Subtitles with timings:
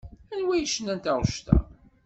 [0.33, 1.57] Anwa yecnan taɣect-a?